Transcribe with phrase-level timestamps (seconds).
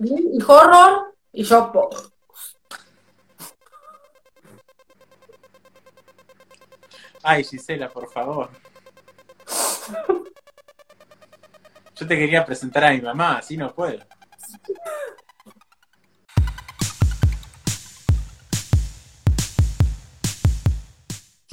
[0.00, 1.70] y horror, y yo...
[1.72, 1.90] po-
[7.22, 8.48] Ay, Gisela, por favor.
[11.96, 14.00] Yo te quería presentar a mi mamá, así no puedo.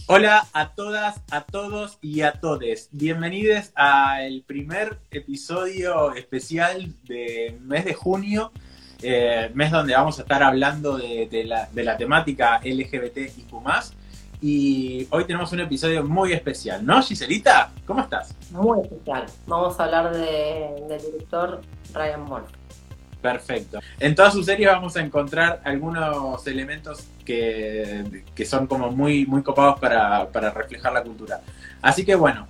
[0.07, 2.89] Hola a todas, a todos y a todes.
[2.91, 8.51] Bienvenidos al primer episodio especial del mes de junio,
[9.01, 13.51] eh, mes donde vamos a estar hablando de, de la, de la temática LGBTIQ+.
[14.39, 17.71] Y hoy tenemos un episodio muy especial, ¿no, Giselita?
[17.85, 18.33] ¿Cómo estás?
[18.51, 19.25] Muy especial.
[19.47, 21.61] Vamos a hablar de- del director
[21.93, 22.53] Ryan Murphy.
[23.21, 23.79] Perfecto.
[23.99, 29.41] En todas sus series vamos a encontrar algunos elementos que, que son como muy, muy
[29.43, 31.41] copados para, para reflejar la cultura.
[31.81, 32.47] Así que bueno,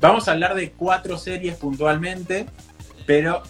[0.00, 2.46] vamos a hablar de cuatro series puntualmente,
[3.06, 3.42] pero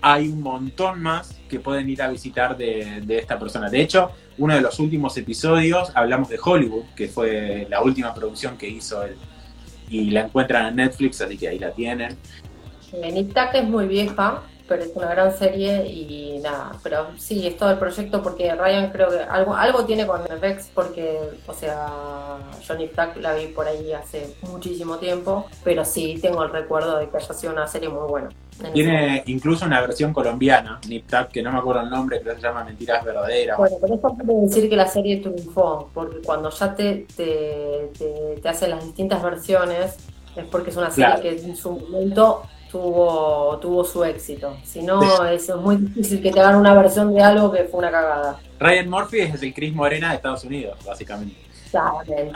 [0.00, 3.68] hay un montón más que pueden ir a visitar de, de esta persona.
[3.68, 8.56] De hecho, uno de los últimos episodios hablamos de Hollywood, que fue la última producción
[8.56, 9.16] que hizo él.
[9.88, 12.16] Y la encuentran en Netflix, así que ahí la tienen.
[12.92, 16.72] Nip Tuck es muy vieja, pero es una gran serie y nada.
[16.82, 20.70] Pero sí, es todo el proyecto porque Ryan creo que algo, algo tiene con FX
[20.74, 26.18] porque, o sea, yo Nip Tuck la vi por ahí hace muchísimo tiempo, pero sí
[26.20, 28.28] tengo el recuerdo de que haya sido una serie muy buena.
[28.72, 32.42] Tiene incluso una versión colombiana, Nip Tuck, que no me acuerdo el nombre, pero se
[32.42, 33.58] llama Mentiras Verdaderas.
[33.58, 38.40] Bueno, pero eso quiere decir que la serie triunfó, porque cuando ya te, te, te,
[38.40, 39.96] te hace las distintas versiones,
[40.36, 41.22] es porque es una serie Claro.
[41.22, 42.42] que en su momento
[42.74, 44.56] tuvo, tuvo su éxito.
[44.64, 47.92] Si no, es muy difícil que te hagan una versión de algo que fue una
[47.92, 48.40] cagada.
[48.58, 51.36] Ryan Murphy es el Chris Morena de Estados Unidos, básicamente.
[51.70, 52.32] Claramente.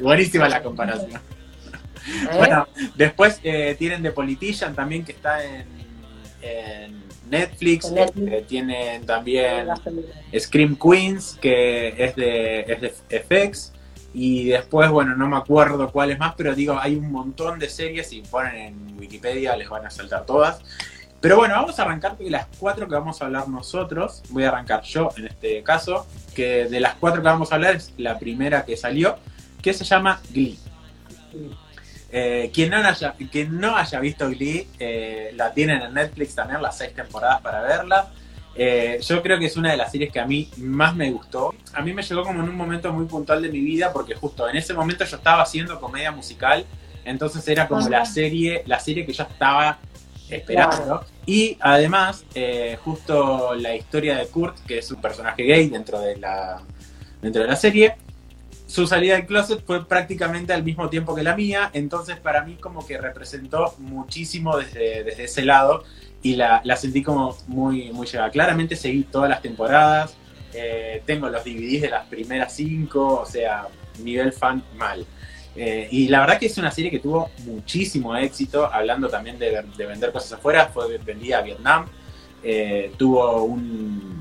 [0.00, 1.20] Buenísima la comparación.
[1.20, 2.36] ¿Eh?
[2.36, 5.66] Bueno, después eh, tienen The Politician también, que está en,
[6.42, 7.86] en Netflix.
[7.86, 8.32] En Netflix.
[8.32, 9.66] Eh, tienen también.
[10.38, 13.72] Scream Queens, que es de, es de FX.
[14.12, 18.08] Y después, bueno, no me acuerdo cuáles más, pero digo, hay un montón de series.
[18.08, 20.60] Si ponen en Wikipedia, les van a saltar todas.
[21.20, 24.22] Pero bueno, vamos a arrancar de las cuatro que vamos a hablar nosotros.
[24.30, 26.06] Voy a arrancar yo en este caso.
[26.34, 29.16] Que de las cuatro que vamos a hablar es la primera que salió,
[29.62, 30.58] que se llama Glee.
[32.12, 36.60] Eh, quien, no haya, quien no haya visto Glee, eh, la tienen en Netflix también,
[36.60, 38.10] las seis temporadas para verla.
[38.54, 41.54] Eh, yo creo que es una de las series que a mí más me gustó.
[41.72, 44.48] A mí me llegó como en un momento muy puntual de mi vida, porque justo
[44.48, 46.64] en ese momento yo estaba haciendo comedia musical,
[47.04, 47.90] entonces era como Ajá.
[47.90, 49.78] la serie, la serie que yo estaba
[50.28, 51.04] esperando.
[51.26, 56.16] Y además, eh, justo la historia de Kurt, que es un personaje gay dentro de
[56.16, 56.60] la,
[57.22, 57.94] dentro de la serie,
[58.66, 62.54] su salida del closet fue prácticamente al mismo tiempo que la mía, entonces para mí
[62.54, 65.82] como que representó muchísimo desde, desde ese lado
[66.22, 68.30] y la, sentí como muy, muy llegada.
[68.30, 70.14] Claramente seguí todas las temporadas,
[70.52, 73.68] eh, tengo los DVDs de las primeras cinco, o sea,
[74.02, 75.06] nivel fan mal.
[75.56, 79.62] Eh, y la verdad que es una serie que tuvo muchísimo éxito, hablando también de,
[79.76, 81.86] de vender cosas afuera, fue vendida a Vietnam,
[82.42, 84.20] eh, tuvo un,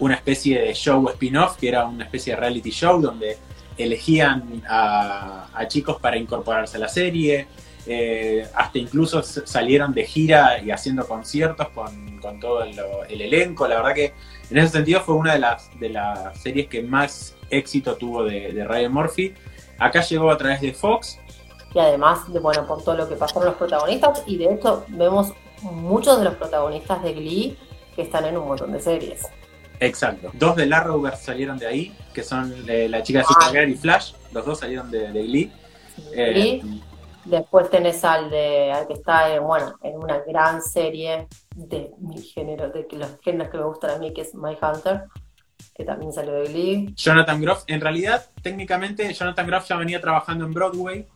[0.00, 3.38] una especie de show spin-off, que era una especie de reality show donde
[3.76, 7.46] elegían a chicos para incorporarse a la serie,
[7.88, 13.76] eh, hasta incluso salieron de gira y haciendo conciertos con, con todo el elenco, la
[13.76, 14.12] verdad que
[14.50, 18.52] en ese sentido fue una de las, de las series que más éxito tuvo de,
[18.52, 19.34] de Ryan Murphy.
[19.78, 21.18] Acá llegó a través de Fox,
[21.74, 24.84] Y además, de, bueno, por todo lo que pasó con los protagonistas, y de hecho
[24.88, 25.32] vemos
[25.62, 27.58] muchos de los protagonistas de Glee
[27.94, 29.22] que están en un montón de series.
[29.80, 30.30] Exacto.
[30.34, 33.32] Dos de Arrowverse salieron de ahí, que son eh, la chica de Ah.
[33.44, 34.12] Supergirl y Flash.
[34.32, 35.52] Los dos salieron de, de Glee.
[36.12, 36.82] Eh, Glee.
[37.24, 42.22] Después tenés al de al que está en, bueno, en una gran serie de mi
[42.22, 45.04] género, de los géneros que me gustan a mí, que es My Hunter,
[45.74, 46.94] que también salió de Glee.
[46.96, 51.06] Jonathan Groff, en realidad, técnicamente, Jonathan Groff ya venía trabajando en Broadway,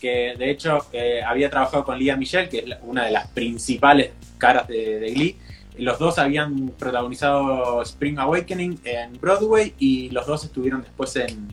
[0.00, 4.10] que de hecho eh, había trabajado con Lía Michelle, que es una de las principales
[4.38, 5.38] caras de, de Glee.
[5.78, 11.52] Los dos habían protagonizado Spring Awakening en Broadway y los dos estuvieron después en,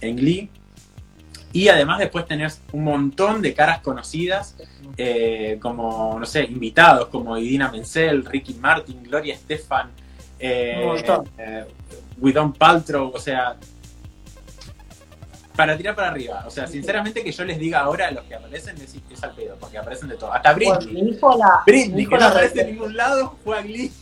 [0.00, 0.50] en Glee.
[1.52, 4.56] Y además después tenés un montón de caras conocidas,
[4.96, 9.90] eh, como, no sé, invitados, como Idina Menzel, Ricky Martin, Gloria Estefan,
[10.38, 11.02] eh,
[11.38, 11.64] eh,
[12.18, 13.56] Withon Paltrow, o sea,
[15.56, 16.44] para tirar para arriba.
[16.46, 19.56] O sea, sinceramente que yo les diga ahora a los que aparecen es, al pedo,
[19.58, 20.32] porque aparecen de todo.
[20.32, 21.02] Hasta Britney.
[21.02, 21.62] mi hijo la.
[21.66, 23.92] Britney, mi hijo que no aparece en ningún lado, Glee.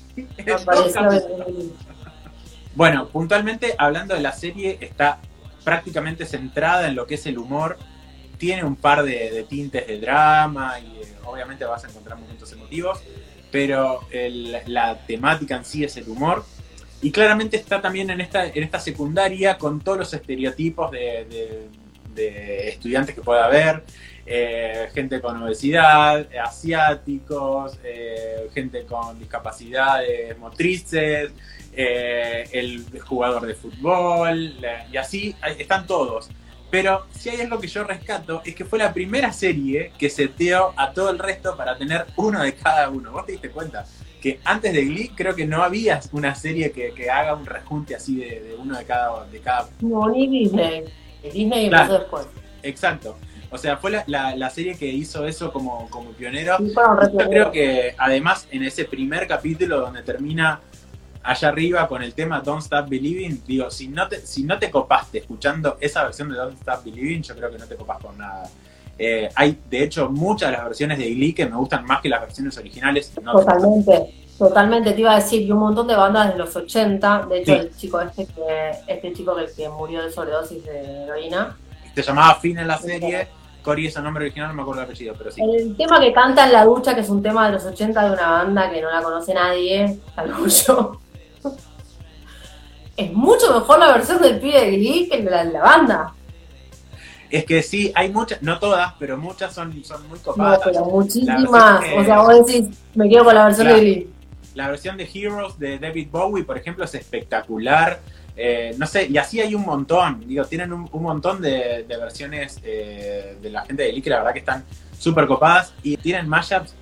[2.74, 5.18] Bueno, puntualmente hablando de la serie, está
[5.64, 7.78] prácticamente centrada en lo que es el humor.
[8.38, 13.00] Tiene un par de, tintes de drama y eh, obviamente vas a encontrar momentos emotivos.
[13.50, 14.00] pero
[14.66, 16.44] la temática en sí es el humor.
[17.00, 21.68] Y claramente está también en esta, en esta secundaria con todos los estereotipos de,
[22.68, 23.84] estudiantes que pueda haber.
[24.30, 31.30] Eh, gente con obesidad, asiáticos, eh, gente con discapacidades motrices,
[31.80, 34.52] eh, el jugador de fútbol,
[34.90, 36.28] y así están todos.
[36.72, 40.74] Pero si hay algo que yo rescato es que fue la primera serie que seteó
[40.76, 43.12] a todo el resto para tener uno de cada uno.
[43.12, 43.86] ¿Vos te diste cuenta?
[44.20, 48.16] Que antes de Glee creo que no había una serie que, haga un rejunte así
[48.16, 49.68] de, uno de cada, de cada.
[49.80, 50.82] No, ni Disney.
[51.32, 52.26] Disney claro, después.
[52.64, 53.16] Exacto.
[53.50, 56.58] O sea, fue la, serie que hizo eso como, como pionero.
[56.58, 60.60] Yo creo que además en ese primer capítulo donde termina
[61.28, 64.70] allá arriba con el tema Don't Stop Believing, digo, si no te, si no te
[64.70, 68.16] copaste escuchando esa versión de Don't Stop Believing, yo creo que no te copas con
[68.16, 68.48] nada.
[68.98, 72.08] Eh, hay, de hecho, muchas de las versiones de Glee que me gustan más que
[72.08, 73.12] las versiones originales.
[73.14, 74.92] totalmente, totalmente.
[74.92, 77.26] Te iba a decir, y un montón de bandas de los 80.
[77.28, 81.58] De hecho, el chico este, que, este chico que, que murió de sobredosis de heroína.
[81.94, 83.28] Se llamaba Finn en la serie.
[83.62, 85.42] Cory es el nombre original, no me acuerdo el apellido, pero sí.
[85.42, 88.12] El tema que canta en la ducha, que es un tema de los 80 de
[88.12, 91.00] una banda que no la conoce nadie, salvo yo
[92.98, 96.12] es mucho mejor la versión del pibe de Glee que la de la banda.
[97.30, 100.58] Es que sí, hay muchas, no todas, pero muchas son, son muy copadas.
[100.58, 101.84] No, pero muchísimas.
[101.96, 104.10] o sea, vos decís, me quedo con la versión de Glee.
[104.54, 108.00] La versión de Heroes de David Bowie, por ejemplo, es espectacular.
[108.36, 110.26] Eh, no sé, y así hay un montón.
[110.26, 114.32] Digo, tienen un, montón de, versiones eh, de la gente de Glee que la verdad
[114.32, 114.64] que están
[114.98, 116.74] súper copadas y tienen mashups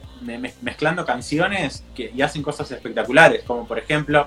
[0.63, 4.27] mezclando canciones que, y hacen cosas espectaculares, como por ejemplo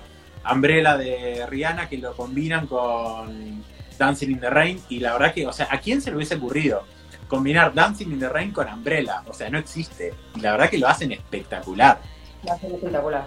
[0.51, 3.63] Umbrella de Rihanna que lo combinan con
[3.97, 6.36] Dancing in the Rain y la verdad que, o sea, ¿a quién se le hubiese
[6.36, 6.83] ocurrido
[7.27, 9.24] combinar Dancing in the Rain con Umbrella?
[9.27, 10.13] O sea, no existe.
[10.36, 12.00] Y la verdad que lo hacen espectacular.
[12.44, 13.25] Lo hacen espectacular.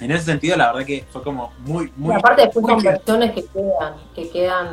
[0.00, 2.14] En ese sentido, la verdad que fue como muy, muy.
[2.14, 4.68] Y aparte, después son versiones que quedan, que quedan.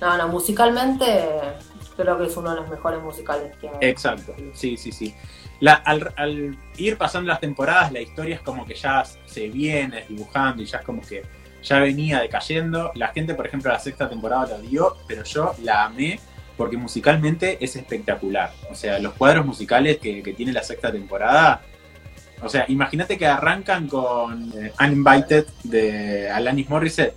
[0.00, 1.30] No, no, musicalmente
[1.96, 3.74] creo que es uno de los mejores musicales que hay.
[3.80, 5.14] Exacto, sí, sí, sí
[5.72, 10.66] al, ir pasando las temporadas, la historia es como que ya se viene dibujando y
[10.66, 11.22] ya es como que
[11.62, 12.92] ya venía decayendo.
[12.94, 16.20] La gente, por ejemplo, la sexta temporada la dio, pero yo la amé
[16.56, 18.52] porque musicalmente es espectacular.
[18.70, 21.62] O sea, los cuadros musicales que, tiene la sexta temporada.
[22.42, 27.16] O sea, imagínate que arrancan con eh, Uninvited de Alanis Morissette.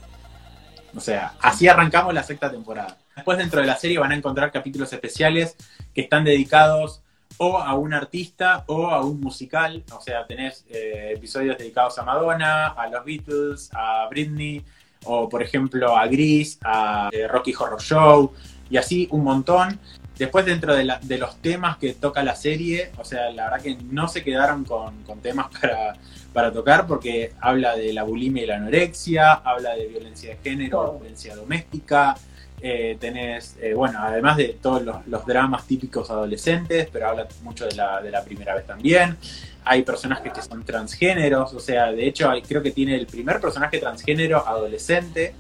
[0.96, 2.98] O sea, así arrancamos la sexta temporada.
[3.16, 5.56] Después dentro de la serie van a encontrar capítulos especiales
[5.94, 7.02] que están dedicados
[7.38, 9.84] o a un artista o a un musical.
[9.96, 14.64] O sea, tenés eh, episodios dedicados a Madonna, a los Beatles, a Britney,
[15.06, 18.34] o por ejemplo a Gris, a eh, Rocky Horror Show,
[18.70, 19.80] y así un montón.
[20.18, 24.08] Después dentro de, los temas que toca la serie, o sea, la verdad que no
[24.08, 25.94] se quedaron con, temas para,
[26.34, 30.98] para, tocar porque habla de la bulimia y la anorexia, habla de violencia de género,
[30.98, 32.16] violencia doméstica,
[32.60, 37.76] eh, tenés, eh, bueno, además de todos los, dramas típicos adolescentes, pero habla mucho de
[37.76, 39.18] la, primera vez también.
[39.64, 43.80] Hay personajes que son transgéneros, o sea, de hecho creo que tiene el primer personaje
[43.80, 45.36] transgénero adolescente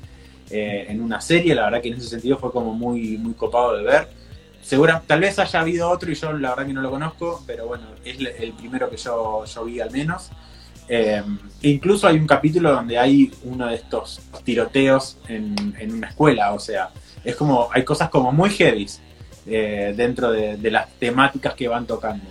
[0.49, 3.77] eh, en una serie, la verdad que en ese sentido fue como muy, muy copado
[3.77, 4.07] de ver.
[4.61, 7.67] Segura, tal vez haya habido otro y yo la verdad que no lo conozco, pero
[7.67, 10.29] bueno, es el primero que yo, yo vi al menos.
[11.61, 16.59] incluso hay un capítulo donde hay uno de estos tiroteos en, en una escuela, o
[16.59, 16.91] sea,
[17.23, 18.87] es como, hay cosas como muy heavy
[19.45, 22.25] eh, dentro de, las temáticas que van tocando.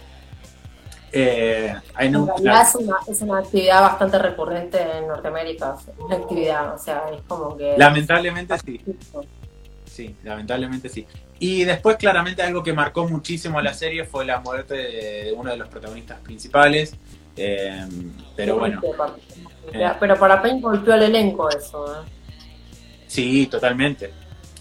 [1.12, 6.78] Eh, en realidad es, una, es, una, actividad bastante recurrente en Norteamérica, una actividad, o
[6.78, 7.75] sea, es como que...
[7.78, 8.81] Lamentablemente sí.
[9.85, 11.07] Sí, lamentablemente sí.
[11.38, 15.50] Y después claramente algo que marcó muchísimo a la serie fue la muerte de uno
[15.50, 16.95] de los protagonistas principales.
[17.37, 17.87] Eh,
[18.35, 18.81] pero bueno.
[20.00, 22.05] pero para Payne golpeó el elenco eso.
[23.07, 24.12] Sí, totalmente.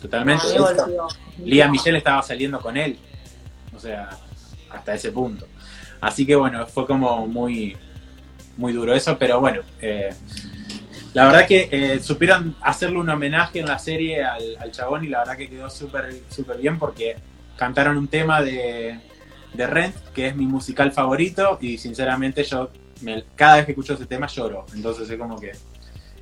[0.01, 0.43] Totalmente.
[1.43, 2.97] Lía Michelle estaba saliendo con él.
[3.75, 4.09] O sea,
[4.69, 5.47] hasta ese punto.
[6.01, 7.75] Así que bueno, fue como muy,
[8.57, 9.61] muy duro eso, pero bueno.
[9.81, 10.13] Eh,
[11.13, 15.19] la verdad que eh, supieron hacerle un homenaje en la serie al, chabón y la
[15.19, 17.15] verdad que quedó súper súper bien porque
[17.55, 18.99] cantaron un tema de,
[19.53, 22.69] de Rent, que es mi musical favorito, y sinceramente yo
[23.35, 24.65] cada vez que escucho ese tema lloro.
[24.73, 25.53] Entonces es como que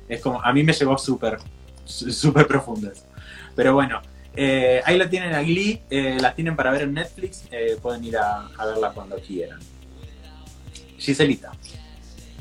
[0.08, 1.38] es como a mí me llevó súper
[1.84, 2.90] súper profundo
[3.54, 4.00] pero bueno,
[4.36, 8.02] eh, ahí la tienen a Glee, eh, la tienen para ver en Netflix, eh, pueden
[8.04, 9.60] ir a, verla cuando quieran.
[10.98, 11.52] Giselita.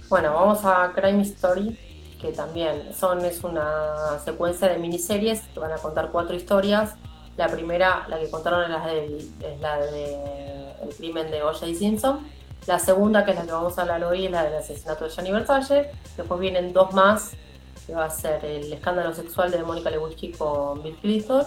[0.10, 1.77] Bueno, vamos a Crime Story,
[2.20, 6.96] que también son, es una secuencia de miniseries que van a contar cuatro historias.
[7.38, 11.74] La primera, la que contaron es la de, es de El crimen de O.J.
[11.75, 12.20] Simpson.
[12.67, 15.12] La segunda, que es la que vamos a hablar hoy, es la del asesinato de
[15.12, 15.91] Gianni Versace.
[16.15, 17.32] Después vienen dos más,
[17.85, 21.45] que va a ser el escándalo sexual de Mónica Lewinsky con Bill Clinton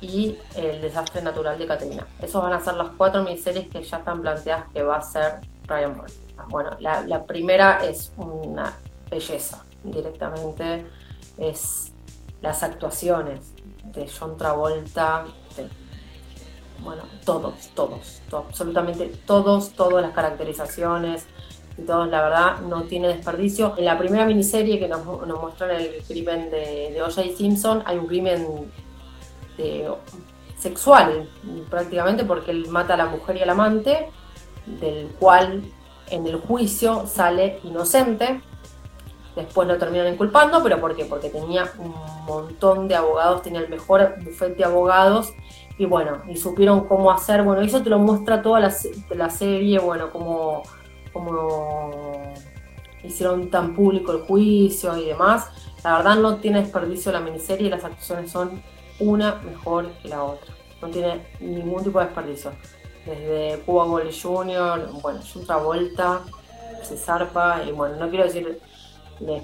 [0.00, 2.06] y el desastre natural de Caterina.
[2.20, 5.40] Esos van a ser las cuatro miniseries que ya están planteadas que va a ser
[5.66, 6.26] Ryan Murphy.
[6.48, 8.74] Bueno, la, primera es una
[9.10, 10.86] belleza, directamente
[11.38, 11.92] es
[12.42, 13.52] las actuaciones
[13.84, 15.24] de John Travolta,
[16.80, 21.26] bueno, todos, todos, absolutamente todos, todas las caracterizaciones
[21.78, 23.74] y todos, la verdad, no tiene desperdicio.
[23.76, 27.34] En la primera miniserie que nos, nos muestran el crimen de, de.
[27.36, 28.46] Simpson, hay un crimen
[30.58, 31.28] sexual
[31.70, 34.08] prácticamente porque él mata a la mujer y al amante,
[34.66, 35.62] del cual
[36.10, 38.40] en el juicio sale inocente.
[39.34, 41.04] Después lo terminan inculpando, pero ¿por qué?
[41.04, 45.34] Porque tenía un montón de abogados, tenía el mejor bufete de abogados
[45.76, 48.72] y bueno, y supieron cómo hacer, bueno, eso te lo muestra toda la,
[49.10, 50.62] la serie, bueno, cómo,
[51.16, 52.34] cómo
[53.02, 55.48] hicieron tan público el juicio y demás.
[55.82, 58.62] La verdad no tiene desperdicio la miniserie y las actuaciones son
[58.98, 60.52] una mejor que la otra.
[60.82, 62.52] No tiene ningún tipo de desperdicio.
[63.06, 66.22] Desde Cuba Gold Jr., bueno, otra vuelta
[66.82, 68.58] se zarpa y bueno, no quiero decirles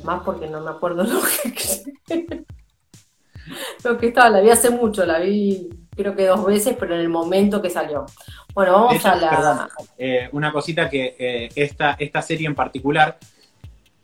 [0.05, 1.05] más porque no me acuerdo
[3.85, 4.29] lo que estaba.
[4.29, 7.71] La vi hace mucho, la vi creo que dos veces, pero en el momento que
[7.71, 8.07] salió.
[8.55, 9.69] Bueno, vamos a la...
[9.99, 13.19] Eh, una cosita que eh, esta, esta serie en particular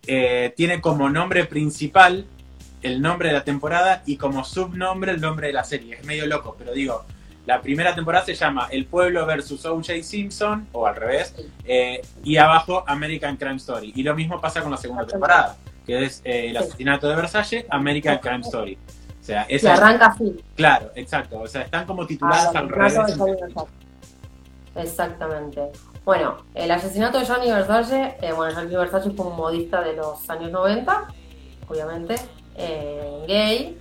[0.06, 2.24] eh, tiene como nombre principal
[2.82, 5.96] el nombre de la temporada y como subnombre el nombre de la serie.
[5.96, 7.04] Es medio loco, pero digo,
[7.48, 10.02] la primera temporada se llama El pueblo versus O.J.
[10.02, 13.92] Simpson, o al revés, eh, y abajo American Crime Story.
[13.96, 17.66] Y lo mismo pasa con la segunda temporada, que es eh, El asesinato de Versace,
[17.70, 18.78] American Crime Story.
[19.28, 20.42] Sea, esa, arranca así.
[20.56, 21.38] Claro, exacto.
[21.38, 22.98] O sea, están como tituladas ah, al revés.
[24.74, 25.70] Exactamente.
[26.02, 30.30] Bueno, el asesinato de Johnny Versace, eh, bueno, Johnny Versace fue un modista de los
[30.30, 31.08] años 90,
[31.68, 32.14] obviamente,
[32.56, 33.78] eh, gay,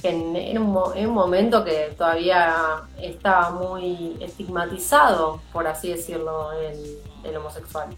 [0.00, 2.54] que en, un, momento que todavía
[2.98, 7.88] estaba muy estigmatizado, por así decirlo, el, homosexual.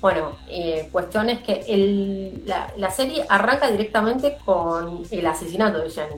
[0.00, 6.16] Bueno, eh, cuestión es que la, serie arranca directamente con el asesinato de Jenny.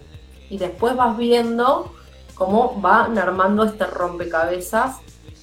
[0.51, 1.93] Y después vas viendo
[2.35, 4.99] cómo van armando este rompecabezas.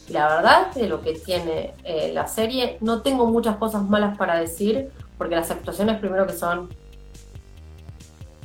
[0.07, 4.39] La verdad de lo que tiene eh, la serie, no tengo muchas cosas malas para
[4.39, 6.69] decir, porque las actuaciones primero que son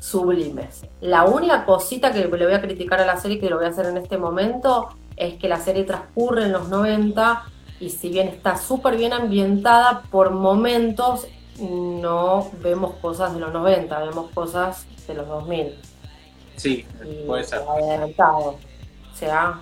[0.01, 0.85] sublimes.
[1.01, 3.69] La única cosita que le voy a criticar a la serie, que lo voy a
[3.69, 7.45] hacer en este momento, es que la serie transcurre en los 90
[7.85, 11.27] y si bien está súper bien ambientada, por momentos
[11.61, 15.79] no vemos cosas de los 90, vemos cosas de los 2000.
[16.57, 16.87] Sí,
[17.27, 17.61] puede ser.
[17.61, 18.57] O
[19.15, 19.61] sea,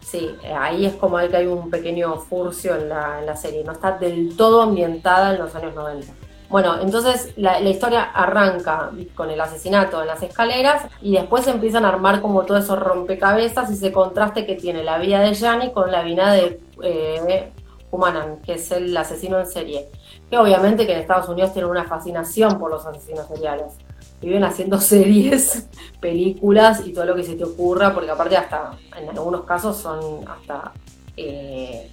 [0.00, 3.72] sí, ahí es como que hay un pequeño furcio en la, en la serie, no
[3.72, 6.12] está del todo ambientada en los años 90.
[6.48, 11.88] Bueno, entonces la, historia arranca con el asesinato en las escaleras y después empiezan a
[11.88, 15.90] armar como todo esos rompecabezas y ese contraste que tiene la vida de Gianni con
[15.90, 17.50] la vida de eh,
[17.94, 19.88] Humanan, que es el asesino en serie.
[20.30, 23.74] Que obviamente que en Estados Unidos tienen una fascinación por los asesinos seriales.
[24.20, 25.68] Viven haciendo series,
[26.00, 30.26] películas y todo lo que se te ocurra, porque aparte hasta en algunos casos son
[30.28, 30.72] hasta
[31.16, 31.90] eh,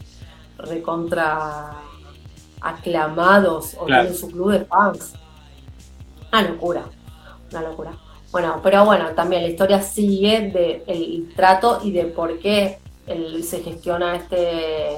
[0.57, 1.71] recontra
[2.61, 5.13] aclamados o tienen su club de fans.
[6.31, 6.83] Una locura,
[7.51, 7.91] una locura.
[8.31, 12.79] Bueno, pero bueno, también la historia sigue de el trato y de por qué
[13.43, 14.97] se gestiona este,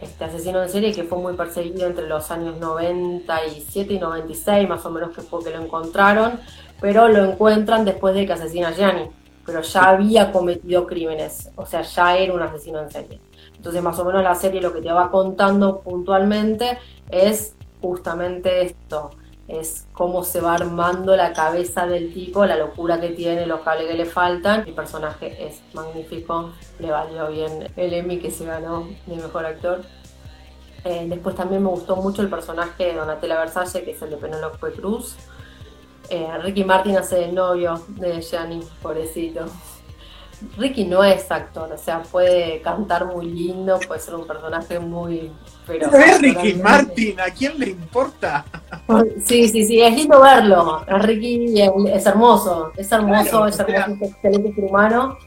[0.00, 4.84] este asesino de serie que fue muy perseguido entre los años 97 y 96, más
[4.86, 6.40] o menos que fue que lo encontraron,
[6.80, 9.10] pero lo encuentran después de que asesina a Gianni,
[9.44, 13.20] pero ya había cometido crímenes, o sea, ya era un asesino en serie.
[13.56, 16.78] Entonces, más o menos la serie lo que te va contando puntualmente
[17.10, 19.10] es justamente esto,
[19.48, 23.88] es cómo se va armando la cabeza del tipo, la locura que tiene, los cables
[23.88, 24.64] que le faltan.
[24.66, 29.80] El personaje es magnífico, le valió bien el Emmy que se ganó de mejor actor.
[30.84, 34.16] Eh, después también me gustó mucho el personaje de Donatella Versace, que es el de
[34.18, 35.16] Penelope Cruz.
[36.10, 39.46] Eh, Ricky Martin hace el novio de Gianni, pobrecito.
[40.56, 45.32] Ricky no es actor, o sea, puede cantar muy lindo, puede ser un personaje muy...
[45.66, 48.44] Pero es Ricky Martin, ¿a quién le importa?
[49.24, 50.84] Sí, sí, sí, es lindo verlo.
[50.86, 55.18] Ricky es, hermoso, es hermoso, es hermoso, es excelente ser humano.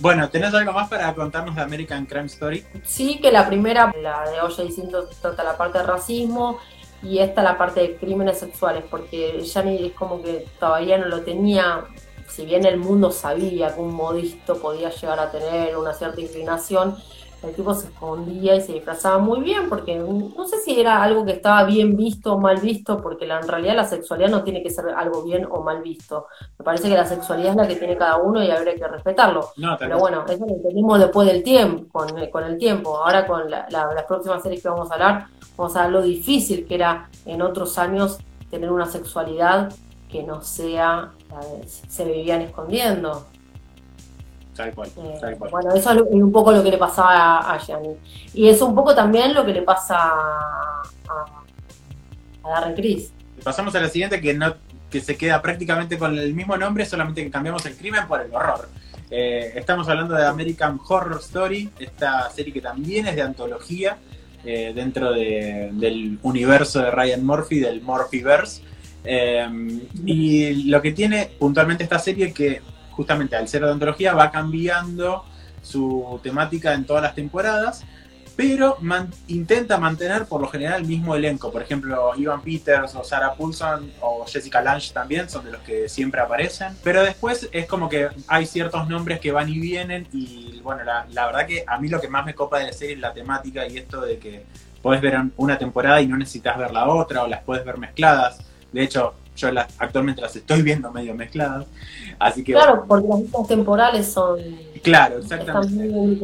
[0.00, 2.64] Bueno, ¿tenés algo más para contarnos de American Crime Story?
[2.84, 6.58] Sí, que la primera, la de Oya diciendo trata la parte de racismo
[7.02, 11.20] y esta la parte de crímenes sexuales, porque Yanni es como que todavía no lo
[11.20, 11.84] tenía
[12.30, 16.96] si bien el mundo sabía que un modisto podía llegar a tener una cierta inclinación,
[17.42, 21.24] el tipo se escondía y se disfrazaba muy bien, porque no sé si era algo
[21.24, 24.62] que estaba bien visto o mal visto, porque la, en realidad la sexualidad no tiene
[24.62, 26.26] que ser algo bien o mal visto.
[26.58, 29.48] Me parece que la sexualidad es la que tiene cada uno y habría que respetarlo.
[29.78, 32.98] Pero bueno, eso lo entendimos después del tiempo, con, con el tiempo.
[32.98, 36.74] Ahora con las próximas series que vamos a hablar, vamos a ver lo difícil que
[36.74, 38.18] era en otros años
[38.50, 39.72] tener una sexualidad
[40.10, 41.12] que no sea,
[41.88, 43.26] se vivían escondiendo.
[44.56, 47.96] Tal cual, eh, Bueno, eso es un poco lo que le pasaba a, Gianni.
[48.34, 50.82] Y es un poco también lo que le pasa a,
[52.42, 53.12] a Darren Criss.
[53.42, 54.54] Pasamos a la siguiente que no
[54.90, 58.34] que se queda prácticamente con el mismo nombre, solamente que cambiamos el crimen por el
[58.34, 58.68] horror.
[59.10, 63.98] Eh, estamos hablando de American Horror Story, esta serie que también es de antología
[64.44, 68.62] eh, dentro del universo de Ryan Murphy, del Murphyverse.
[69.04, 75.24] Y lo que tiene puntualmente esta serie que justamente al ser de antología va cambiando
[75.62, 77.84] su temática en todas las temporadas,
[78.36, 78.78] pero
[79.28, 81.52] intenta mantener por lo general el mismo elenco.
[81.52, 85.88] Por ejemplo, Ivan Peters o Sarah Paulson o Jessica Lange también son de los que
[85.88, 86.74] siempre aparecen.
[86.82, 91.06] Pero después es como que hay ciertos nombres que van y vienen y bueno, la,
[91.10, 93.12] la verdad que a mí lo que más me copa de la serie es la
[93.12, 94.44] temática y esto de que
[94.80, 98.38] puedes ver una temporada y no necesitas ver la otra o las puedes ver mezcladas.
[98.72, 99.48] De hecho, yo
[99.78, 101.66] actualmente las estoy viendo medio mezcladas.
[102.18, 104.38] Así que, claro, porque las listas temporales son.
[104.82, 106.18] Claro, exactamente.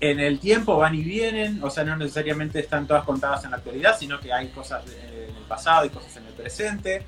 [0.00, 3.56] en el tiempo van y vienen, o sea, no necesariamente están todas contadas en la
[3.58, 7.02] actualidad, sino que hay cosas en el pasado y cosas en el presente.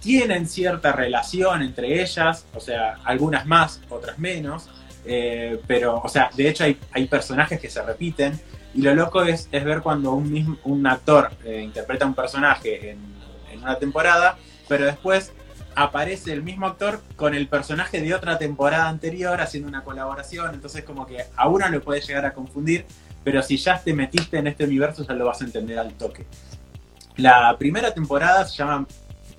[0.00, 4.68] Tienen cierta relación entre ellas, o sea, algunas más, otras menos.
[5.04, 8.38] Eh, pero, o sea, de hecho hay, hay, personajes que se repiten.
[8.74, 12.90] Y lo loco es, es ver cuando un, mismo, un actor eh, interpreta un personaje
[12.90, 13.19] en,
[13.62, 14.36] una temporada
[14.70, 15.32] pero después
[15.74, 20.84] aparece el mismo actor con el personaje de otra temporada anterior haciendo una colaboración, entonces
[20.84, 22.86] como que a uno lo puede llegar a confundir,
[23.24, 26.24] pero si ya te metiste en este universo ya lo vas a entender al toque.
[27.16, 28.86] La primera temporada se llama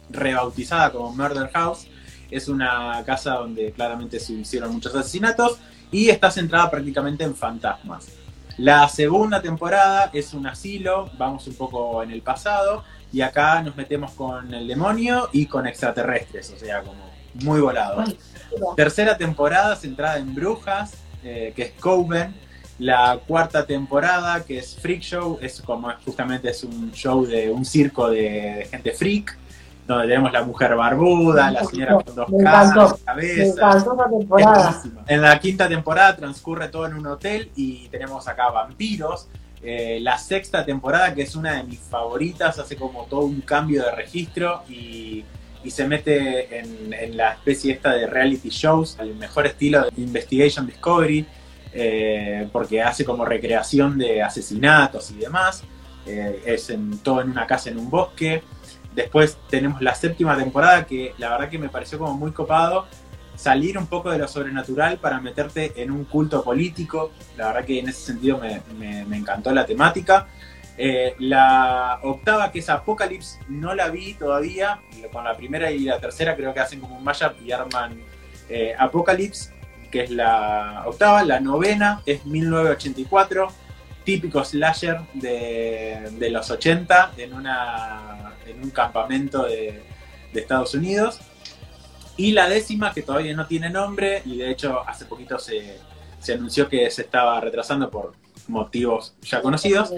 [0.09, 1.87] rebautizada como Murder House,
[2.29, 5.59] es una casa donde claramente se hicieron muchos asesinatos
[5.93, 8.09] y está centrada prácticamente en fantasmas.
[8.57, 13.75] La segunda temporada es un asilo, vamos un poco en el pasado, y acá nos
[13.75, 18.03] metemos con el demonio y con extraterrestres, o sea, como muy volado.
[18.75, 20.93] Tercera temporada centrada en brujas,
[21.23, 22.33] eh, que es Coven.
[22.79, 27.63] La cuarta temporada, que es Freak Show, es como justamente es un show de un
[27.63, 29.37] circo de, gente freak,
[29.85, 33.85] donde tenemos la mujer barbuda, la señora con dos caras, cabezas.
[35.05, 39.27] En la quinta temporada transcurre todo en un hotel y tenemos acá vampiros,
[39.63, 43.83] eh, la sexta temporada, que es una de mis favoritas, hace como todo un cambio
[43.83, 45.25] de registro y,
[45.69, 51.23] se mete en, la especie esta de reality shows, el mejor estilo de Investigation Discovery,
[51.71, 55.63] eh, porque hace como recreación de asesinatos y demás.
[56.07, 58.41] Eh, es todo en una casa en un bosque.
[58.95, 62.87] Después tenemos la séptima temporada, que la verdad que me pareció como muy copado
[63.41, 67.11] salir un poco de lo sobrenatural para meterte en un culto político.
[67.37, 68.39] La verdad que en ese sentido
[68.77, 70.27] me, encantó la temática.
[70.77, 74.81] Eh, la octava, que es Apocalypse, no la vi todavía.
[75.11, 77.99] Con la primera y la tercera creo que hacen como un mashup y arman
[78.47, 79.51] eh, Apocalypse,
[79.89, 81.23] que es la octava.
[81.23, 83.47] La novena es 1984,
[84.03, 89.81] típico slasher de, los 80 en, una, en un campamento de,
[90.31, 91.21] de Estados Unidos.
[92.21, 95.79] Y la décima, que todavía no tiene nombre, y de hecho hace poquito se,
[96.31, 98.13] anunció que se estaba retrasando por
[98.47, 99.91] motivos ya conocidos,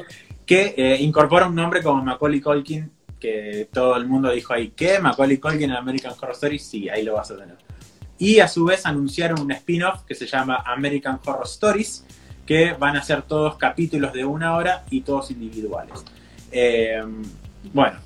[0.45, 4.99] que eh, incorpora un nombre como Macaulay Culkin, que todo el mundo dijo ahí, ¿qué?
[4.99, 7.57] Macaulay Culkin en American Horror Story, sí, ahí lo vas a tener.
[8.17, 12.05] Y a su vez anunciaron un spin-off que se llama American Horror Stories,
[12.45, 16.05] que van a ser todos capítulos de una hora y todos individuales.
[16.53, 17.03] Eh,
[17.73, 17.99] bueno,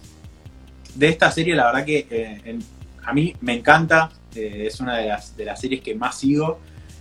[0.95, 2.59] de esta serie la verdad que eh,
[3.07, 6.59] a mí me encanta, eh, es una de las, de las series que más sigo,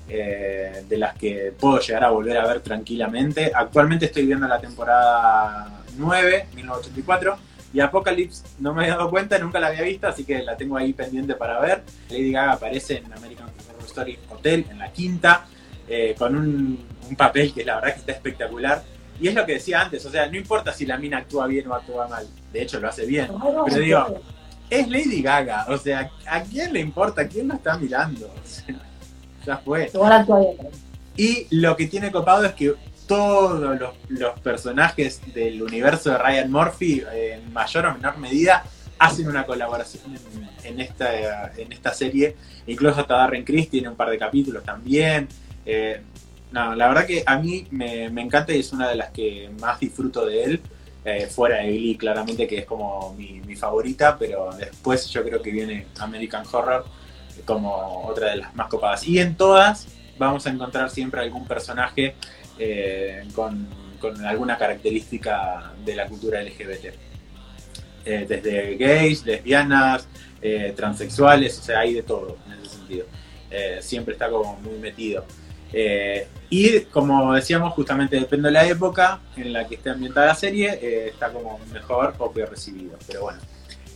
[0.08, 3.50] eh, de las que puedo llegar a volver a ver tranquilamente.
[3.52, 7.36] Actualmente estoy viendo la temporada 9, 1984,
[7.74, 10.76] y Apocalypse no me he dado cuenta, nunca la había visto, así que la tengo
[10.76, 11.82] ahí pendiente para ver.
[12.08, 15.46] Lady Gaga aparece en American Horror Story Hotel, en la quinta,
[15.88, 18.84] eh, con un, un papel que la verdad que está espectacular.
[19.20, 21.66] Y es lo que decía antes, o sea, no importa si la mina actúa bien
[21.66, 23.28] o actúa mal, de hecho lo hace bien,
[23.66, 24.20] pero digo,
[24.70, 25.66] es Lady Gaga.
[25.68, 27.22] O sea, ¿a quién le importa?
[27.22, 28.32] ¿A quién lo está mirando?
[29.46, 29.88] ya fue.
[31.16, 32.74] Y lo que tiene copado es que
[33.06, 38.64] todos los, personajes del universo de Ryan Murphy, en mayor o menor medida,
[38.98, 40.16] hacen una colaboración
[40.64, 42.36] en, esta, en esta serie.
[42.66, 45.28] Incluso hasta Darren Criss tiene un par de capítulos también.
[45.64, 46.02] Eh,
[46.52, 49.78] No, la verdad que a mí me, encanta y es una de las que más
[49.80, 50.60] disfruto de él.
[51.08, 55.52] Eh, fuera de Glee, claramente, que es como mi, favorita, pero después yo creo que
[55.52, 56.84] viene American Horror
[57.44, 59.06] como otra de las más copadas.
[59.06, 59.86] Y en todas
[60.18, 62.16] vamos a encontrar siempre algún personaje
[62.58, 63.68] eh, con,
[64.00, 66.86] con, alguna característica de la cultura LGBT.
[68.04, 70.08] Eh, desde gays, lesbianas,
[70.74, 73.06] transexuales, o sea, hay de todo en ese sentido.
[73.80, 75.24] siempre está como muy metido.
[75.72, 80.34] Eh, y como decíamos, justamente depende de la época en la que esté ambientada la
[80.34, 82.96] serie, eh, está como mejor o peor recibido.
[83.06, 83.40] Pero bueno,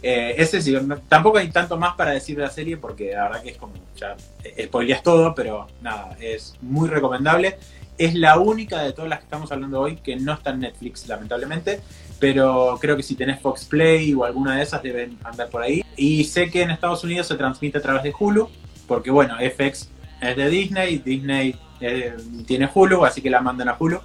[0.02, 0.76] eh, ese sí,
[1.08, 3.74] tampoco hay tanto más para decir de la serie porque la verdad que es como,
[3.96, 4.16] ya
[4.64, 7.58] spoileas todo, pero nada, es muy recomendable.
[7.98, 11.06] Es la única de todas las que estamos hablando hoy que no está en Netflix,
[11.06, 11.80] lamentablemente,
[12.18, 15.84] pero creo que si tenés Fox Play o alguna de esas deben andar por ahí.
[15.96, 18.48] Y sé que en Estados Unidos se transmite a través de Hulu,
[18.88, 23.76] porque bueno, FX es de Disney, Disney eh, tiene Hulu, así que la mandan a
[23.78, 24.00] Hulu.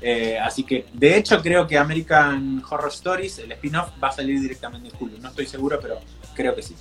[0.00, 4.40] Eh, así que, de hecho, creo que American Horror Stories, el spin-off, va a salir
[4.40, 5.18] directamente en Hulu.
[5.18, 5.98] No estoy seguro, pero
[6.34, 6.74] creo que sí.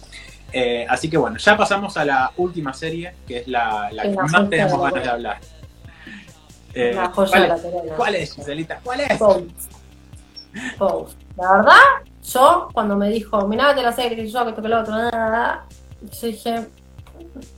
[0.53, 4.49] Eh, así que bueno, ya pasamos a la última serie, que es la, que más
[4.49, 5.39] tenemos ganas de hablar.
[6.73, 7.55] la joya
[7.97, 8.79] ¿cuál, es, Giselita?
[8.83, 9.19] ¿Cuál es?
[11.37, 11.75] La verdad,
[12.23, 15.65] yo cuando me dijo, mirá de la serie, yo que toqué el otro, nada,
[16.01, 16.67] yo dije,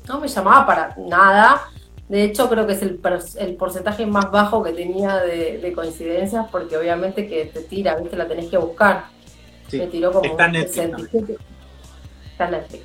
[0.08, 1.62] no me llamaba para nada.
[2.08, 3.00] De hecho, creo que es el,
[3.38, 8.18] el porcentaje más bajo que tenía de, coincidencias, porque obviamente que te tira, ¿viste?
[8.18, 9.06] La tenés que buscar.
[9.72, 11.38] me tiró como está un Netflix, 67%.
[12.32, 12.84] Está Netflix.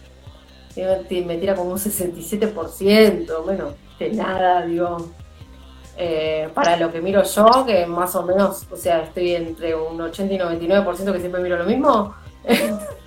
[1.27, 5.11] Me, tira como un 67%, bueno, de nada, digo.
[5.97, 10.01] Eh, para lo que miro yo, que más o menos, o sea, estoy entre un
[10.01, 12.15] 80 y 99% que siempre miro lo mismo.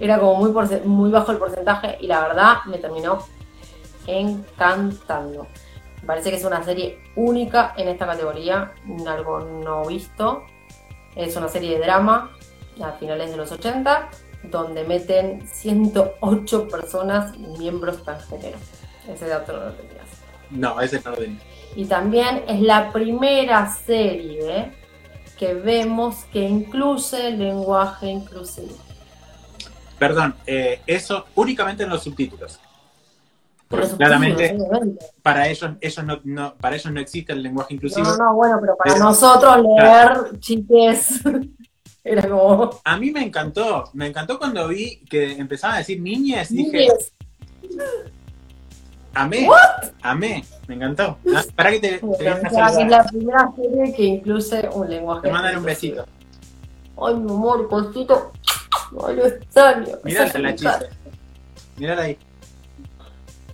[0.00, 0.52] era como muy,
[0.84, 3.18] muy bajo el porcentaje y la verdad me terminó
[4.06, 5.46] encantando.
[6.02, 8.72] Me parece que es una serie única en esta categoría,
[9.06, 10.44] algo no visto.
[11.16, 12.30] Es una serie de drama
[12.82, 14.10] a finales de los 80,
[14.42, 18.58] donde meten 108 personas miembros transgénero.
[19.08, 20.06] Ese dato no lo tenías.
[20.50, 21.40] No, ese no lo tenía.
[21.76, 24.72] Y también es la primera serie
[25.38, 28.76] que vemos que incluye lenguaje inclusivo.
[29.98, 32.60] Perdón, eh, eso únicamente en los subtítulos.
[33.68, 34.56] Porque claramente
[35.22, 38.06] para ellos, ellos no, para ellos no existe el lenguaje inclusivo.
[38.06, 41.20] No, no, bueno, pero para nosotros leer chistes
[42.04, 42.70] era como.
[42.84, 46.88] A mí me encantó, me encantó cuando vi que empezaban a decir niñas, dije.
[49.14, 49.48] Amé,
[50.02, 51.18] amé, me encantó.
[51.34, 55.22] Ah, para que te, Es la primera serie que incluye un lenguaje.
[55.22, 56.04] Te mandan un besito.
[57.00, 58.32] Ay, mi amor, cosito.
[58.92, 59.96] Lo extraño.
[60.02, 60.88] Mírala la chiste.
[61.76, 62.18] Mírala ahí.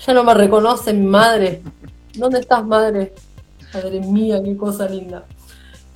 [0.06, 1.62] Ya no me reconoce mi madre.
[2.14, 3.14] ¿Dónde estás, madre?
[3.72, 5.24] Madre mía, qué cosa linda.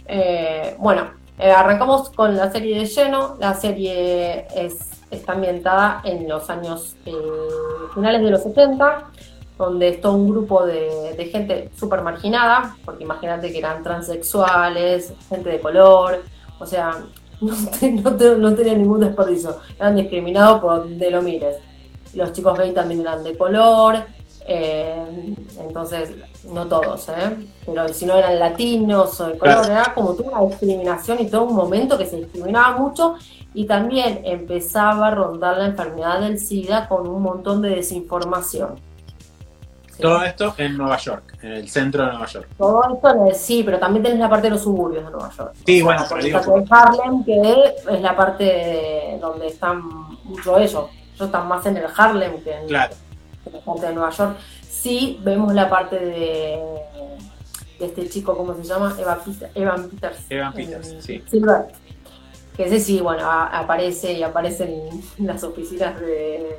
[0.06, 3.36] Eh, bueno, eh, arrancamos con la serie de lleno.
[3.40, 7.12] La serie es, está ambientada en los años eh,
[7.94, 9.10] finales de los 70,
[9.58, 15.48] donde es todo un grupo de, gente súper marginada, porque imagínate que eran transexuales, gente
[15.48, 16.22] de color,
[16.58, 17.04] o sea,
[17.40, 21.56] no, no, tenían ningún desperdicio, eran discriminados por donde lo mires
[22.14, 23.96] los chicos gay también eran de color,
[24.46, 26.10] eh, entonces
[26.52, 27.36] no todos, ¿eh?
[27.64, 31.44] pero si no eran latinos o de color, era como toda una discriminación y todo
[31.44, 33.14] un momento que se discriminaba mucho
[33.54, 38.74] y también empezaba a rondar la enfermedad del SIDA con un montón de desinformación.
[39.98, 42.48] Todo esto en Nueva York, en el centro de Nueva York.
[42.56, 45.30] Todo esto en el, sí, pero también tenés la parte de los suburbios de Nueva
[45.30, 45.54] York.
[45.64, 46.38] Sí, bueno, pero digo,
[46.70, 49.82] Harlem, que es la parte donde están
[50.24, 52.90] mucho ellos ellos están más en el Harlem que en, la
[53.64, 54.36] parte de Nueva York.
[54.68, 56.60] Sí, vemos la parte de,
[57.78, 58.96] este chico, ¿cómo se llama?
[59.54, 60.18] Evan Peters.
[60.28, 61.22] Evan Peters, sí.
[61.30, 61.66] Silver.
[62.56, 64.64] Que ese sí, bueno, aparece y aparece
[65.18, 66.58] en las oficinas de,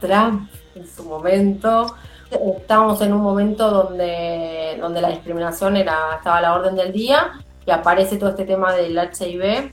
[0.00, 1.94] Trump en su momento.
[2.30, 7.32] Estamos en un momento donde, donde la discriminación era, estaba a la orden del día
[7.66, 9.72] y aparece todo este tema del HIV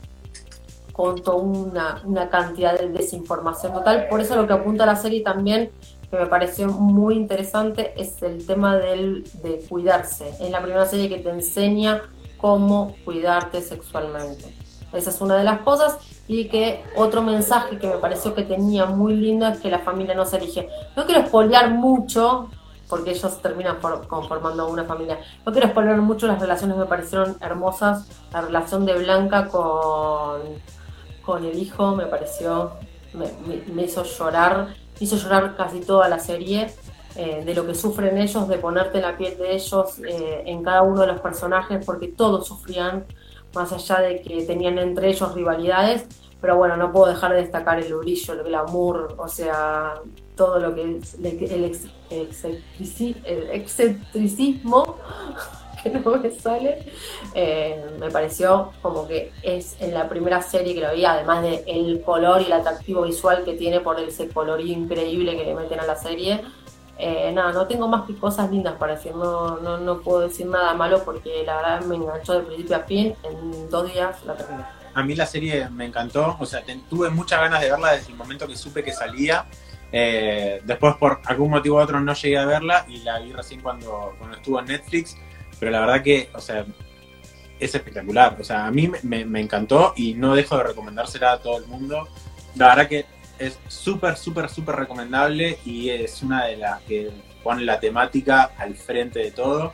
[0.92, 4.06] con toda una, cantidad de desinformación total.
[4.08, 5.70] Por eso lo que apunta la serie también,
[6.10, 10.30] que me pareció muy interesante, es el tema del, de cuidarse.
[10.40, 12.02] Es la primera serie que te enseña
[12.38, 14.54] cómo cuidarte sexualmente.
[14.94, 15.98] Esa es una de las cosas.
[16.28, 20.14] Y que otro mensaje que me pareció que tenía muy lindo es que la familia
[20.14, 20.68] no se elige.
[20.96, 22.48] No quiero espolear mucho,
[22.88, 25.18] porque ellos terminan conformando una familia.
[25.44, 28.08] No quiero exponer mucho, las relaciones me parecieron hermosas.
[28.32, 30.40] La relación de Blanca con
[31.26, 32.70] con el hijo me pareció,
[33.12, 34.68] me, hizo llorar,
[35.00, 36.68] hizo llorar casi toda la serie.
[37.18, 40.82] eh, de lo que sufren ellos, de ponerte la piel de ellos eh, en cada
[40.82, 43.06] uno de los personajes, porque todos sufrían,
[43.56, 46.06] más allá de que tenían entre ellos rivalidades,
[46.40, 49.94] pero bueno, no puedo dejar de destacar el brillo, el glamour, o sea,
[50.36, 51.72] todo lo que es el,
[53.52, 54.96] excentricismo
[55.82, 56.92] que no me sale,
[57.34, 61.64] eh, me pareció como que es en la primera serie que lo vi, además del
[61.66, 65.80] el color y el atractivo visual que tiene por ese colorío increíble que le meten
[65.80, 66.42] a la serie.
[66.98, 70.46] Eh, nada, no tengo más que cosas lindas para decir, no, no, no puedo decir
[70.46, 74.34] nada malo porque la verdad me enganchó de principio a fin, en dos días la
[74.34, 74.64] terminé.
[74.94, 78.16] A mí la serie me encantó, o sea, tuve muchas ganas de verla desde el
[78.16, 79.46] momento que supe que salía.
[79.92, 83.60] Eh, después por algún motivo u otro no llegué a verla y la vi recién
[83.60, 85.16] cuando, cuando estuvo en Netflix
[85.58, 86.66] pero la verdad que, o sea,
[87.58, 88.36] es espectacular.
[88.40, 92.08] O sea, a mí me, encantó y no dejo de recomendársela a todo el mundo.
[92.54, 93.06] La verdad que
[93.38, 97.10] es súper, súper, súper recomendable y es una de las que
[97.42, 99.72] pone la temática al frente de todo.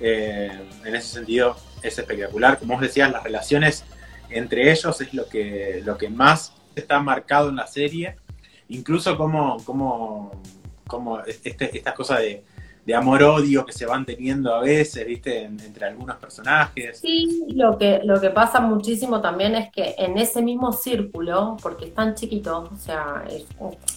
[0.00, 0.50] Eh,
[0.84, 2.58] en ese sentido, es espectacular.
[2.58, 3.84] Como vos decías, las relaciones
[4.30, 8.16] entre ellos es lo que, lo que más está marcado en la serie.
[8.68, 10.42] Incluso como, como,
[10.86, 12.42] como este, esta cosa de
[12.84, 15.44] de amor-odio que se van teniendo a veces, ¿viste?
[15.44, 16.98] entre algunos personajes.
[16.98, 21.86] Sí, lo que, lo que pasa muchísimo también es que en ese mismo círculo, porque
[21.86, 23.24] están chiquitos, o sea,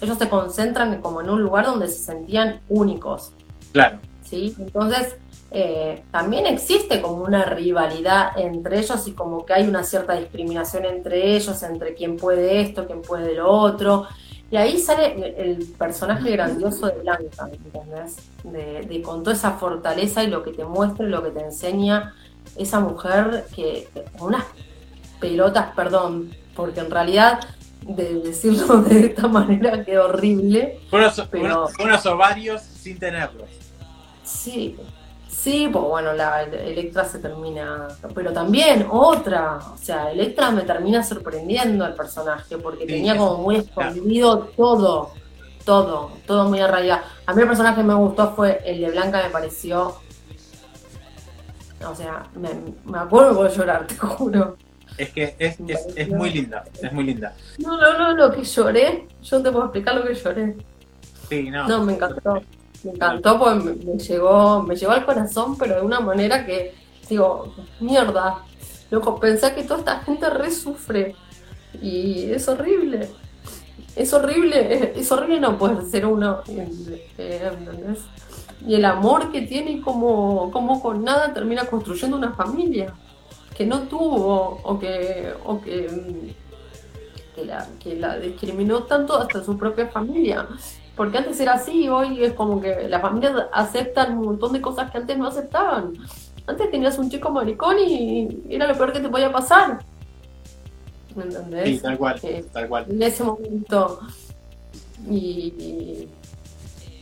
[0.01, 3.31] ellos se concentran como en un lugar donde se sentían únicos.
[3.71, 3.97] Claro.
[4.23, 4.55] ¿Sí?
[4.59, 5.15] Entonces,
[5.51, 10.85] eh, también existe como una rivalidad entre ellos y como que hay una cierta discriminación
[10.85, 14.07] entre ellos, entre quién puede esto, quién puede lo otro.
[14.51, 18.17] Y ahí sale el personaje grandioso de Blanca, ¿entendés?
[18.43, 22.13] De, con toda esa fortaleza y lo que te muestra y lo que te enseña
[22.55, 23.87] esa mujer que
[24.19, 24.45] unas
[25.19, 27.39] pelotas, perdón, porque en realidad
[27.81, 30.79] de decirlo de esta manera quedó horrible.
[31.31, 31.67] pero...
[31.83, 33.49] unos ovarios sin tenerlos.
[34.23, 34.75] Sí,
[35.45, 37.87] Sí, pues bueno, la Electra se termina.
[38.15, 39.59] Pero también otra.
[39.75, 45.11] O sea, Electra me termina sorprendiendo al personaje porque tenía como muy escondido todo.
[45.63, 47.03] Todo, todo muy arraigado.
[47.27, 49.95] A mí el personaje que me gustó fue el de Blanca, me pareció.
[51.87, 54.57] O sea, me, acuerdo de llorar, te juro.
[54.97, 55.57] Es que es,
[55.95, 57.35] es, muy linda, es muy linda.
[57.59, 60.55] No, no, no, lo que lloré, yo te puedo explicar lo que lloré.
[61.29, 61.67] Sí, no.
[61.67, 62.41] No, me encantó
[62.85, 66.75] me encantó, pues me, llegó, me llegó al corazón, pero de una manera que
[67.09, 68.43] digo, mierda,
[68.91, 71.15] loco, pensé que toda esta gente re sufre
[71.81, 73.09] y es horrible.
[73.95, 76.41] Es horrible, es horrible no poder ser uno.
[78.67, 82.93] Y el amor que tiene como, como con nada termina construyendo una familia
[83.55, 86.35] que no tuvo o que, o que,
[87.33, 90.47] que, la, que la discriminó tanto hasta su propia familia.
[90.95, 94.91] Porque antes era así, hoy es como que las familias aceptan un montón de cosas
[94.91, 95.93] que antes no aceptaban.
[96.47, 99.79] Antes tenías un chico maricón y era lo peor que te podía pasar.
[101.15, 101.65] ¿Me entendés?
[101.65, 102.85] Sí, tal cual, tal cual.
[102.89, 103.99] En ese momento.
[105.09, 106.07] Y,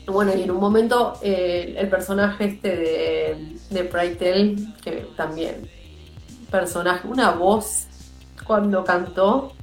[0.08, 5.70] bueno, y en un momento eh, el personaje este de, de Prytel, que también,
[6.50, 7.88] personaje, una voz
[8.46, 9.54] cuando cantó,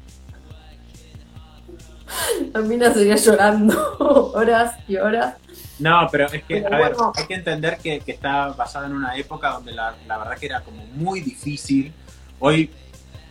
[2.52, 3.74] la mina seguía llorando
[4.34, 5.34] horas y horas.
[5.78, 9.50] No, pero es que, a ver, hay que entender que, está basada en una época
[9.50, 11.92] donde la, verdad que era como muy difícil.
[12.38, 12.70] Hoy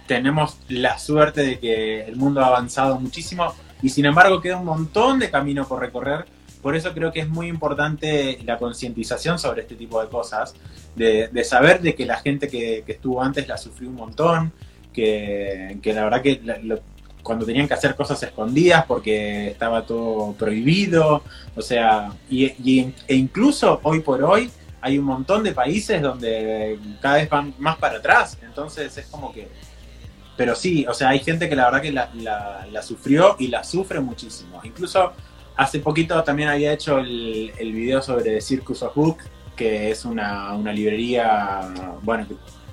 [0.07, 4.65] tenemos la suerte de que el mundo ha avanzado muchísimo y sin embargo queda un
[4.65, 6.25] montón de camino por recorrer.
[6.63, 10.55] Por eso creo que es muy importante la concientización sobre este tipo de cosas,
[10.95, 14.51] de, saber de que la gente que, estuvo antes la sufrió un montón,
[14.91, 16.79] que, la verdad que lo,
[17.23, 21.23] cuando tenían que hacer cosas escondidas porque estaba todo prohibido,
[21.55, 22.45] o sea, y,
[23.08, 24.49] e incluso hoy por hoy
[24.82, 29.32] hay un montón de países donde cada vez van más para atrás, entonces es como
[29.32, 29.47] que...
[30.38, 33.99] Pero sí, o sea, hay gente que la verdad que la, sufrió y la sufre
[33.99, 34.62] muchísimo.
[34.63, 35.12] Incluso
[35.58, 39.17] hace poquito también había hecho el, el video sobre Circus of Book,
[39.58, 41.60] que es una, una librería,
[42.01, 42.25] bueno,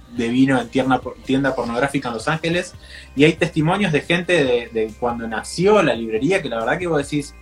[0.08, 2.74] de vino en tienda, tienda pornográfica en Los Ángeles
[3.14, 6.98] y hay testimonios de gente de, cuando nació la librería que la verdad que vos
[6.98, 7.34] decís,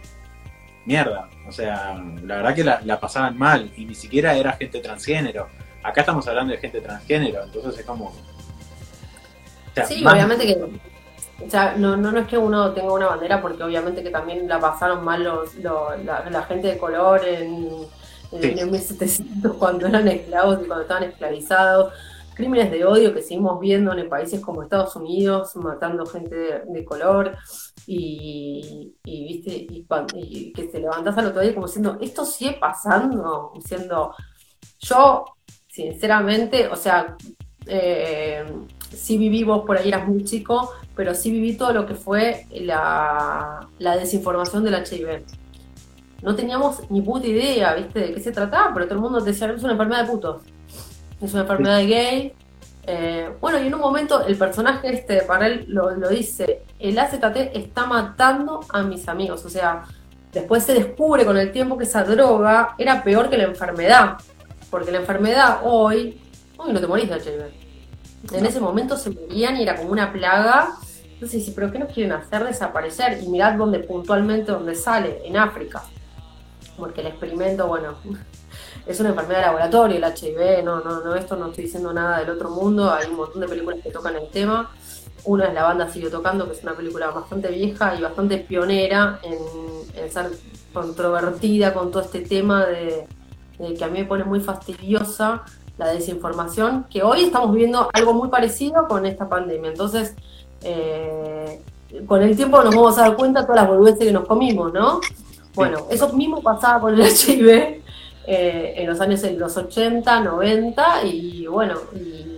[0.85, 5.48] mierda, o sea, la verdad que la, pasaban mal y ni siquiera era gente transgénero.
[5.83, 8.14] Acá estamos hablando de gente transgénero, entonces es como...
[9.87, 10.94] sí, obviamente que...
[11.44, 14.61] O sea, no, no, es que uno tenga una bandera porque obviamente que también la
[14.61, 17.70] pasaron mal los, la, gente de color en,
[18.31, 21.92] en, 1700 cuando eran esclavos y cuando estaban esclavizados
[22.35, 27.37] crímenes de odio que seguimos viendo en países como Estados Unidos, matando gente de, color,
[27.87, 34.14] y, viste, y, que te levantás al otro día como diciendo, esto sigue pasando, diciendo,
[34.81, 35.25] yo,
[35.68, 37.16] sinceramente, o sea,
[37.66, 38.44] eh,
[38.90, 42.47] sí viví, vos por ahí eras muy chico, pero sí viví todo lo que fue
[42.51, 45.25] la, la desinformación del HIV.
[46.23, 49.51] No teníamos ni puta idea, viste, de qué se trataba, pero todo el mundo decía,
[49.53, 50.54] es una enfermedad de putos
[51.20, 52.33] es una enfermedad gay.
[52.87, 56.98] Eh, bueno, y en un momento el personaje este de Parrell lo, lo dice, el
[56.98, 59.85] AZT está matando a mis amigos, o sea,
[60.33, 64.18] después se descubre con el tiempo que esa droga era peor que la enfermedad,
[64.70, 66.20] porque la enfermedad hoy,
[66.59, 67.64] hoy no te morís de HIV.
[68.33, 70.70] En ese momento se morían y era como una plaga.
[71.14, 73.22] Entonces dice, pero ¿qué nos quieren hacer desaparecer?
[73.22, 75.83] Y mirad dónde puntualmente donde sale, en África.
[76.77, 77.94] Porque el experimento, bueno,
[78.87, 82.18] es una enfermedad de laboratorio, el HIV, no, no, no, esto no estoy diciendo nada
[82.18, 84.70] del otro mundo, hay un montón de películas que tocan el tema.
[85.25, 89.20] Una es La banda sigue tocando, que es una película bastante vieja y bastante pionera
[89.23, 90.31] en, ser
[90.73, 93.07] controvertida con todo este tema de,
[93.57, 95.44] que a mí me pone muy fastidiosa
[95.79, 99.70] la desinformación, que hoy estamos viviendo algo muy parecido con esta pandemia.
[99.70, 100.14] Entonces,
[100.62, 101.62] eh,
[102.07, 104.73] con el tiempo nos vamos a dar cuenta de todas las boludeces que nos comimos,
[104.75, 105.01] ¿no?
[105.55, 107.83] Bueno, eso mismo pasaba con el HIV
[108.27, 112.31] eh, en los años en los 80, 90, y bueno, y,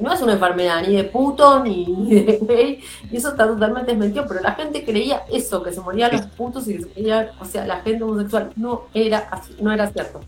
[0.00, 4.26] no es una enfermedad ni de puto ni, de gay, y eso está totalmente desmentido,
[4.28, 7.44] pero la gente creía eso, que se morían los putos y que se morían, o
[7.44, 10.20] sea, la gente homosexual, no era así, no era cierto.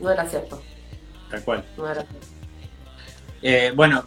[0.00, 0.60] No era cierto.
[1.30, 1.64] Tal cual.
[1.76, 2.26] No era cierto.
[3.42, 4.04] Eh, bueno,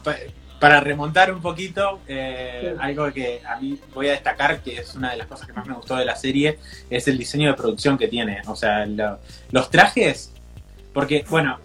[0.59, 5.11] para remontar un poquito, eh, algo que a mí voy a destacar, que es una
[5.11, 6.57] de las cosas que más me gustó de la serie,
[6.89, 8.41] es el diseño de producción que tiene.
[8.47, 8.87] O sea,
[9.51, 10.33] los trajes,
[10.93, 11.59] porque, bueno,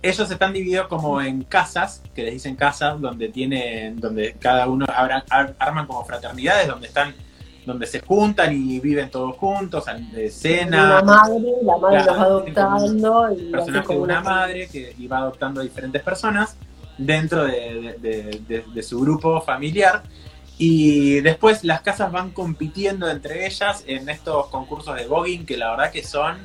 [0.00, 4.86] ellos están divididos como en casas, que les dicen casas, donde tienen, donde cada uno
[4.88, 7.14] arman como fraternidades, donde están
[7.66, 10.94] donde se juntan y viven todos juntos, de cena.
[10.94, 13.32] La madre, la madre los va adoptando.
[13.32, 16.56] Y de una madre que iba adoptando a diferentes personas
[16.98, 20.02] dentro de, su grupo familiar.
[20.58, 25.70] Y después las casas van compitiendo entre ellas en estos concursos de voguing que la
[25.70, 26.36] verdad que son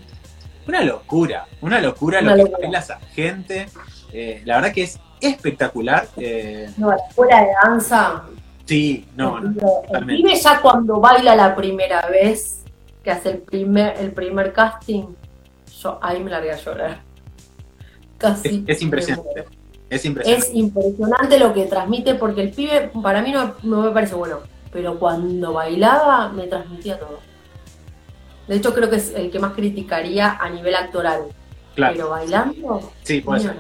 [0.67, 2.81] una locura, una locura lo que baila
[3.13, 3.65] gente.
[4.13, 6.07] Eh, la verdad que es espectacular.
[6.17, 6.69] Eh.
[6.77, 8.23] No, la escuela de danza.
[8.65, 9.81] Sí, no, no.
[9.91, 12.63] El pibe ya cuando baila la primera vez,
[13.03, 15.05] que hace el primer, el primer casting,
[15.81, 17.01] yo ahí me largué a llorar.
[18.17, 18.63] Casi.
[18.67, 19.45] es impresionante.
[19.95, 21.39] Es impresionante.
[21.39, 24.39] lo que transmite, porque el pibe para mí no, me parece bueno,
[24.71, 27.19] pero cuando bailaba me transmitía todo.
[28.47, 31.21] De hecho, creo que es el que más criticaría a nivel actoral.
[31.75, 31.93] Claro.
[31.95, 32.91] Pero bailando.
[33.03, 33.55] Sí, puede ser.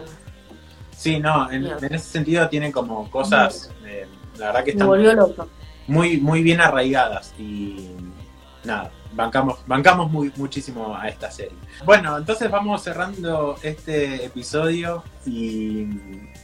[0.95, 4.05] Sí, no, en, ese sentido tiene como cosas, eh,
[4.37, 4.89] la verdad que están
[5.87, 7.89] muy, muy bien arraigadas y
[8.63, 11.57] nada, bancamos, bancamos muy, muchísimo a esta serie.
[11.85, 15.87] Bueno, entonces vamos cerrando este episodio y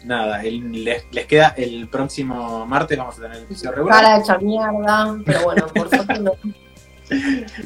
[0.03, 4.01] nada, les, queda el próximo martes, vamos a tener el episodio regular.
[4.01, 6.31] Para hecha mierda, pero bueno, por suerte no.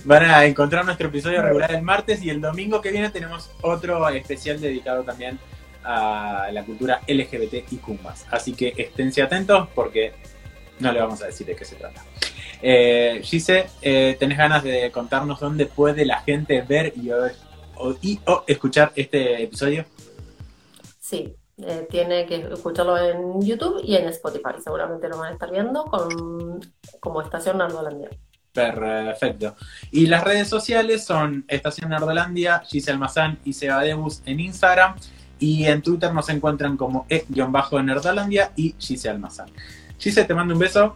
[0.05, 4.07] Van a encontrar nuestro episodio regular el martes y el domingo que viene tenemos otro
[4.09, 5.37] especial dedicado también
[5.83, 8.25] a la cultura LGBT y Kumbas.
[8.31, 10.13] Así que esténse atentos porque
[10.79, 12.03] no le vamos a decir de qué se trata.
[12.65, 17.93] Eh, Gise, eh, ¿tenés ganas de contarnos dónde puede la gente ver y o,
[18.47, 19.83] escuchar este episodio?
[20.97, 24.61] Sí, eh, tiene que escucharlo en YouTube y en Spotify.
[24.63, 26.61] Seguramente lo van a estar viendo con,
[27.01, 28.11] como Estación Nardolandia.
[28.53, 29.57] Perfecto.
[29.91, 34.95] Y las redes sociales son Estación Nardolandia, Giselle Mazán y Seba Debus en Instagram.
[35.37, 39.49] Y en Twitter nos encuentran como e-nerdolandia y Giselle Almazán.
[39.97, 40.95] Giselle, te mando un beso.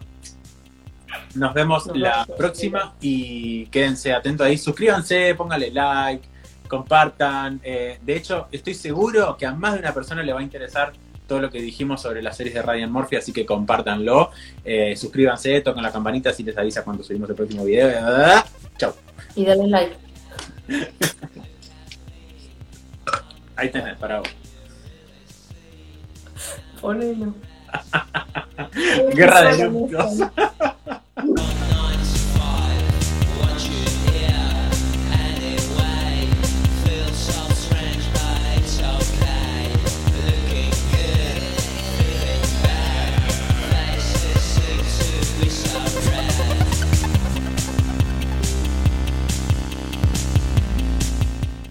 [1.36, 4.58] Nos vemos la próxima y quédense atentos ahí.
[4.58, 6.28] Suscríbanse, pónganle like,
[6.68, 7.60] compartan.
[7.64, 10.94] Eh, de hecho, estoy seguro que a más de una persona le va a interesar
[11.28, 14.32] todo lo que dijimos sobre las series de Ryan Murphy, así que compártanlo.
[14.64, 17.92] Eh, suscríbanse, toquen la campanita así les avisa cuando subimos el próximo video.
[18.78, 18.94] Chau.
[19.36, 19.98] Y denle like.
[23.56, 24.30] Ahí tenés, para vos.
[26.80, 27.34] Ponelo.
[29.14, 29.54] Guerra de